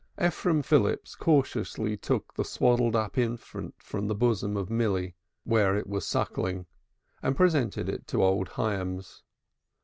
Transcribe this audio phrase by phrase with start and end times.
[0.19, 5.85] Ephraim Phillips cautiously took the swaddled up infant from the bosom of Milly where it
[5.85, 6.65] was suckling
[7.21, 9.21] and presented it to old Hyams.